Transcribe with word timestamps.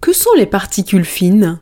Que 0.00 0.14
sont 0.14 0.32
les 0.34 0.46
particules 0.46 1.04
fines? 1.04 1.60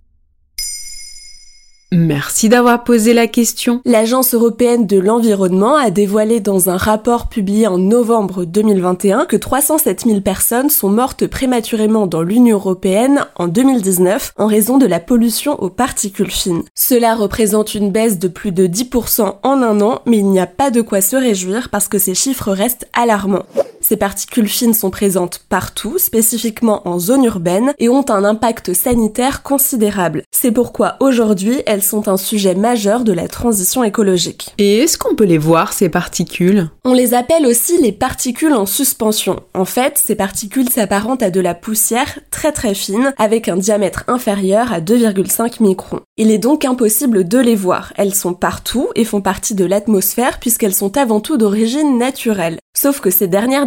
Merci 1.91 2.49
d'avoir 2.49 2.85
posé 2.85 3.13
la 3.15 3.27
question. 3.27 3.81
L'Agence 3.85 4.33
européenne 4.33 4.87
de 4.87 4.99
l'environnement 4.99 5.75
a 5.75 5.91
dévoilé 5.91 6.39
dans 6.39 6.71
un 6.71 6.77
rapport 6.77 7.29
publié 7.31 7.67
en 7.67 7.79
novembre 7.79 8.45
2021 8.45 9.25
que 9.25 9.37
307 9.37 10.03
000 10.03 10.21
personnes 10.21 10.71
sont 10.71 10.91
mortes 10.91 11.27
prématurément 11.27 12.07
dans 12.07 12.23
l'Union 12.23 12.59
européenne 12.59 13.27
en 13.37 13.49
2019 13.49 14.35
en 14.37 14.47
raison 14.47 14.79
de 14.79 14.87
la 14.87 15.01
pollution 15.01 15.61
aux 15.61 15.71
particules 15.71 16.31
fines. 16.31 16.63
Cela 16.77 17.17
représente 17.17 17.75
une 17.75 17.91
baisse 17.91 18.19
de 18.19 18.29
plus 18.29 18.53
de 18.53 18.69
10% 18.69 19.37
en 19.43 19.63
un 19.63 19.81
an, 19.81 20.03
mais 20.07 20.19
il 20.19 20.27
n'y 20.27 20.41
a 20.41 20.47
pas 20.47 20.71
de 20.71 20.83
quoi 20.83 21.01
se 21.01 21.17
réjouir 21.17 21.71
parce 21.71 21.89
que 21.89 21.99
ces 21.99 22.15
chiffres 22.15 22.53
restent 22.53 22.87
alarmants. 22.93 23.47
Ces 23.89 23.97
particules 23.97 24.51
fines 24.51 24.75
sont 24.75 24.91
présentes 24.91 25.41
partout, 25.49 25.97
spécifiquement 25.97 26.87
en 26.87 26.99
zone 26.99 27.25
urbaine, 27.25 27.73
et 27.79 27.89
ont 27.89 28.05
un 28.11 28.23
impact 28.23 28.75
sanitaire 28.75 29.43
considérable. 29.43 30.25
C'est 30.31 30.53
pourquoi 30.53 30.99
aujourd'hui, 31.01 31.63
elles 31.65 31.83
sont 31.83 32.07
un 32.07 32.19
sujet 32.19 32.55
majeur 32.55 33.03
de 33.03 33.15
la 33.15 33.29
transition 33.29 33.83
écologique. 33.83 34.53
Et 34.59 34.81
est-ce 34.81 34.99
qu'on 34.99 35.15
peut 35.15 35.25
les 35.25 35.39
voir, 35.39 35.73
ces 35.73 35.89
particules? 35.89 36.69
On 36.85 36.93
les 36.93 37.15
appelle 37.15 37.47
aussi 37.47 37.81
les 37.81 37.93
particules 37.93 38.53
en 38.53 38.67
suspension. 38.67 39.41
En 39.55 39.65
fait, 39.65 39.95
ces 39.97 40.17
particules 40.17 40.69
s'apparentent 40.69 41.23
à 41.23 41.31
de 41.31 41.41
la 41.41 41.55
poussière 41.55 42.19
très 42.31 42.53
très 42.53 42.75
fine, 42.75 43.15
avec 43.17 43.49
un 43.49 43.57
diamètre 43.57 44.05
inférieur 44.07 44.71
à 44.71 44.83
2,5 44.83 45.63
microns. 45.63 46.01
Il 46.19 46.31
est 46.31 46.37
donc 46.37 46.67
impossible 46.67 47.27
de 47.27 47.39
les 47.39 47.55
voir. 47.55 47.95
Elles 47.97 48.15
sont 48.15 48.35
partout 48.35 48.89
et 48.97 49.07
font 49.07 49.23
partie 49.23 49.55
de 49.55 49.65
l'atmosphère 49.65 50.41
puisqu'elles 50.41 50.75
sont 50.75 50.99
avant 50.99 51.21
tout 51.21 51.39
d'origine 51.39 51.97
naturelle. 51.97 52.59
Sauf 52.81 53.01
que 53.01 53.11
ces 53.11 53.27
dernières 53.27 53.67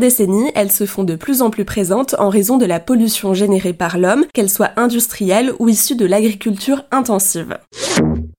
elles 0.56 0.72
se 0.72 0.86
font 0.86 1.04
de 1.04 1.16
plus 1.16 1.42
en 1.42 1.50
plus 1.50 1.66
présentes 1.66 2.16
en 2.20 2.30
raison 2.30 2.58
de 2.58 2.66
la 2.66 2.80
pollution 2.80 3.34
générée 3.34 3.74
par 3.74 3.98
l'homme, 3.98 4.26
qu'elle 4.34 4.50
soit 4.50 4.72
industrielle 4.78 5.54
ou 5.60 5.70
issue 5.70 5.96
de 5.96 6.06
l'agriculture 6.06 6.84
intensive. 6.92 7.58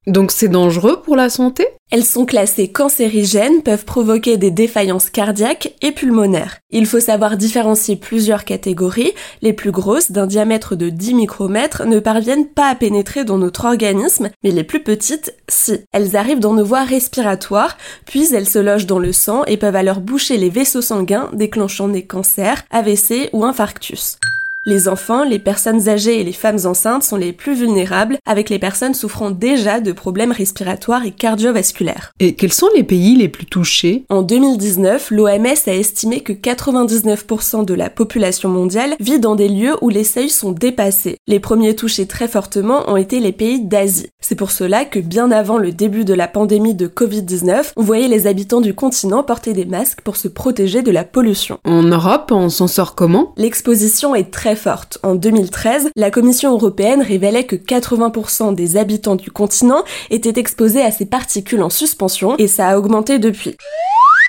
Donc 0.07 0.33
c'est 0.33 0.49
dangereux 0.49 1.01
pour 1.03 1.17
la 1.17 1.31
santé? 1.31 1.67
Elles 1.93 2.07
sont 2.07 2.25
classées 2.25 2.69
cancérigènes, 2.69 3.63
peuvent 3.63 3.85
provoquer 3.85 4.39
des 4.39 4.51
défaillances 4.51 5.11
cardiaques 5.11 5.75
et 5.83 5.93
pulmonaires. 5.93 6.57
Il 6.71 6.87
faut 6.87 7.01
savoir 7.01 7.37
différencier 7.37 7.97
plusieurs 7.97 8.47
catégories. 8.47 9.13
Les 9.43 9.53
plus 9.53 9.73
grosses, 9.73 10.11
d'un 10.11 10.27
diamètre 10.27 10.75
de 10.75 10.89
10 10.89 11.13
micromètres, 11.13 11.85
ne 11.85 12.01
parviennent 12.01 12.47
pas 12.47 12.71
à 12.71 12.75
pénétrer 12.75 13.27
dans 13.27 13.37
notre 13.37 13.67
organisme, 13.67 14.31
mais 14.43 14.53
les 14.53 14.65
plus 14.65 14.83
petites, 14.83 15.35
si. 15.49 15.81
Elles 15.93 16.17
arrivent 16.17 16.41
dans 16.41 16.55
nos 16.55 16.65
voies 16.65 16.85
respiratoires, 16.85 17.77
puis 18.07 18.33
elles 18.33 18.49
se 18.49 18.59
logent 18.59 18.87
dans 18.87 18.99
le 18.99 19.13
sang 19.13 19.45
et 19.45 19.59
peuvent 19.59 19.77
alors 19.77 20.01
boucher 20.01 20.39
les 20.39 20.49
vaisseaux 20.49 20.81
sanguins, 20.81 21.29
déclenchant 21.35 21.89
des 21.89 22.07
cancers, 22.07 22.65
AVC 22.71 23.29
ou 23.35 23.45
infarctus. 23.45 24.17
Les 24.65 24.87
enfants, 24.87 25.25
les 25.25 25.41
personnes 25.41 25.89
âgées 25.89 26.21
et 26.21 26.23
les 26.23 26.31
femmes 26.31 26.61
enceintes 26.67 27.03
sont 27.03 27.17
les 27.17 27.33
plus 27.33 27.55
vulnérables, 27.55 28.19
avec 28.27 28.49
les 28.49 28.61
personnes 28.61 28.95
souffrant 28.95 29.33
déjà 29.33 29.81
de 29.81 29.91
problèmes 29.91 30.31
respiratoires 30.31 31.05
et 31.05 31.11
cardiovasculaires. 31.11 32.13
Et 32.21 32.37
quels 32.37 32.53
sont 32.53 32.69
les 32.77 32.85
pays 32.85 33.17
les 33.17 33.29
plus 33.29 33.45
touchés? 33.45 34.05
En 34.09 34.23
2019, 34.23 35.11
l'OMS 35.11 35.67
a 35.67 35.75
estimé 35.75 36.21
que 36.21 36.33
99% 36.33 37.65
de 37.65 37.75
la 37.75 37.91
population 37.91 38.49
mondiale 38.51 38.95
vit 39.01 39.19
dans 39.19 39.35
des 39.35 39.49
lieux 39.49 39.75
où 39.83 39.89
les 39.89 40.05
seuils 40.05 40.31
sont 40.31 40.53
dépassés. 40.53 41.17
Les 41.27 41.41
premiers 41.41 41.75
touchés 41.75 42.07
très 42.07 42.29
fortement 42.29 42.89
ont 42.89 42.97
été 42.97 43.19
les 43.19 43.33
pays 43.33 43.65
d'Asie. 43.65 44.11
C'est 44.21 44.37
pour 44.37 44.53
cela 44.53 44.85
que 44.85 45.01
bien 45.01 45.33
avant 45.33 45.59
le 45.59 45.73
début 45.73 46.05
de 46.05 46.15
la 46.15 46.29
pandémie 46.29 46.77
de 46.77 46.87
Covid-19, 46.87 47.73
on 47.77 47.83
voyait 47.83 48.07
les 48.07 48.29
habitants 48.29 48.61
du 48.61 48.75
continent 48.75 49.25
porter 49.25 49.55
des 49.55 49.65
masques 49.65 50.03
pour 50.03 50.15
se 50.15 50.29
protéger 50.29 50.83
de 50.83 50.93
la 50.93 51.03
pollution. 51.03 51.59
En 51.65 51.83
Europe, 51.83 52.31
on 52.31 52.49
s'en 52.49 52.69
sort 52.69 52.95
comment? 52.95 53.35
L'exposition 53.37 54.15
est 54.15 54.31
très 54.31 54.52
En 55.03 55.15
2013, 55.15 55.91
la 55.97 56.11
Commission 56.11 56.53
européenne 56.53 57.03
révélait 57.03 57.45
que 57.45 57.57
80% 57.57 58.55
des 58.55 58.77
habitants 58.77 59.17
du 59.17 59.31
continent 59.31 59.85
étaient 60.11 60.39
exposés 60.39 60.83
à 60.83 60.91
ces 60.91 61.07
particules 61.07 61.63
en 61.63 61.71
suspension 61.71 62.37
et 62.39 62.47
ça 62.47 62.69
a 62.69 62.79
augmenté 62.79 63.19
depuis. 63.19 63.57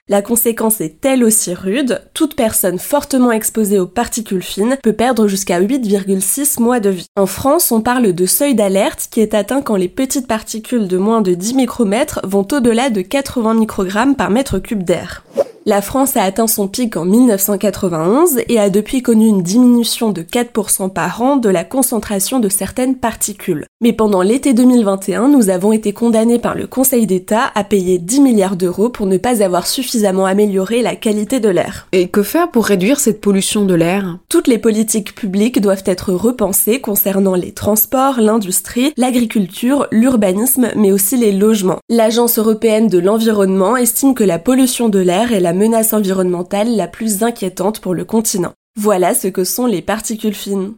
La 0.09 0.21
conséquence 0.21 0.81
est 0.81 1.05
elle 1.05 1.23
aussi 1.23 1.53
rude, 1.53 2.01
toute 2.13 2.35
personne 2.35 2.77
fortement 2.77 3.31
exposée 3.31 3.79
aux 3.79 3.87
particules 3.87 4.43
fines 4.43 4.77
peut 4.83 4.91
perdre 4.91 5.27
jusqu'à 5.27 5.61
8,6 5.61 6.61
mois 6.61 6.81
de 6.81 6.89
vie. 6.89 7.05
En 7.15 7.25
France, 7.25 7.71
on 7.71 7.79
parle 7.79 8.11
de 8.11 8.25
seuil 8.25 8.53
d'alerte 8.53 9.07
qui 9.09 9.21
est 9.21 9.33
atteint 9.33 9.61
quand 9.61 9.77
les 9.77 9.87
petites 9.87 10.27
particules 10.27 10.89
de 10.89 10.97
moins 10.97 11.21
de 11.21 11.33
10 11.33 11.55
micromètres 11.55 12.19
vont 12.25 12.45
au-delà 12.51 12.89
de 12.89 13.01
80 13.01 13.53
microgrammes 13.53 14.15
par 14.15 14.29
mètre 14.29 14.59
cube 14.59 14.83
d'air. 14.83 15.23
La 15.65 15.81
France 15.81 16.17
a 16.17 16.23
atteint 16.23 16.47
son 16.47 16.67
pic 16.67 16.97
en 16.97 17.05
1991 17.05 18.39
et 18.49 18.59
a 18.59 18.69
depuis 18.69 19.01
connu 19.01 19.27
une 19.27 19.43
diminution 19.43 20.11
de 20.11 20.21
4% 20.21 20.91
par 20.91 21.21
an 21.21 21.37
de 21.37 21.47
la 21.47 21.63
concentration 21.63 22.41
de 22.41 22.49
certaines 22.49 22.97
particules. 22.97 23.65
Mais 23.79 23.93
pendant 23.93 24.21
l'été 24.21 24.53
2021, 24.53 25.29
nous 25.29 25.49
avons 25.49 25.71
été 25.71 25.93
condamnés 25.93 26.37
par 26.37 26.55
le 26.55 26.67
Conseil 26.67 27.07
d'État 27.07 27.49
à 27.55 27.63
payer 27.63 27.97
10 27.97 28.19
milliards 28.19 28.55
d'euros 28.57 28.89
pour 28.89 29.05
ne 29.05 29.15
pas 29.15 29.41
avoir 29.41 29.65
suffisamment 29.65 30.25
amélioré 30.25 30.81
la 30.81 30.97
qualité 30.97 31.39
de 31.39 31.47
l'air. 31.47 31.87
Et 31.93 32.09
que 32.09 32.23
faire 32.23 32.51
pour 32.51 32.65
réduire 32.65 32.99
cette 32.99 33.21
pollution 33.21 33.63
de 33.63 33.73
l'air? 33.73 34.17
Toutes 34.27 34.49
les 34.49 34.57
politiques 34.57 35.15
publiques 35.15 35.61
doivent 35.61 35.83
être 35.85 36.11
repensées 36.11 36.81
concernant 36.81 37.35
les 37.35 37.53
transports, 37.53 38.19
l'industrie, 38.19 38.91
l'agriculture, 38.97 39.87
l'urbanisme, 39.91 40.71
mais 40.75 40.91
aussi 40.91 41.15
les 41.15 41.31
logements. 41.31 41.79
L'Agence 41.89 42.37
européenne 42.37 42.89
de 42.89 42.99
l'environnement 42.99 43.77
estime 43.77 44.13
que 44.13 44.25
la 44.25 44.39
pollution 44.39 44.89
de 44.89 44.99
l'air 44.99 45.31
est 45.31 45.52
menace 45.53 45.93
environnementale 45.93 46.75
la 46.75 46.87
plus 46.87 47.23
inquiétante 47.23 47.79
pour 47.79 47.93
le 47.93 48.05
continent. 48.05 48.53
Voilà 48.79 49.13
ce 49.13 49.27
que 49.27 49.43
sont 49.43 49.65
les 49.65 49.81
particules 49.81 50.33
fines. 50.33 50.73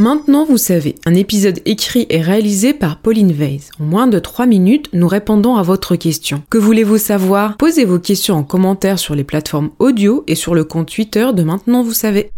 Maintenant, 0.00 0.44
vous 0.44 0.58
savez, 0.58 0.94
un 1.06 1.14
épisode 1.14 1.58
écrit 1.64 2.06
et 2.08 2.20
réalisé 2.20 2.72
par 2.72 3.00
Pauline 3.00 3.32
Weiss. 3.32 3.70
En 3.80 3.84
moins 3.84 4.06
de 4.06 4.20
3 4.20 4.46
minutes, 4.46 4.88
nous 4.92 5.08
répondons 5.08 5.56
à 5.56 5.62
votre 5.62 5.96
question. 5.96 6.40
Que 6.50 6.58
voulez-vous 6.58 6.98
savoir? 6.98 7.56
Posez 7.56 7.84
vos 7.84 7.98
questions 7.98 8.36
en 8.36 8.44
commentaire 8.44 9.00
sur 9.00 9.16
les 9.16 9.24
plateformes 9.24 9.70
audio 9.80 10.22
et 10.28 10.36
sur 10.36 10.54
le 10.54 10.62
compte 10.62 10.88
Twitter 10.88 11.26
de 11.34 11.42
Maintenant, 11.42 11.82
vous 11.82 11.94
savez. 11.94 12.30